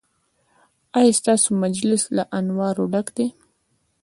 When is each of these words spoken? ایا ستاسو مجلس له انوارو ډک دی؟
ایا 0.97 1.13
ستاسو 1.19 1.49
مجلس 1.63 2.03
له 2.15 2.23
انوارو 2.37 2.85
ډک 2.93 3.07
دی؟ 3.17 3.27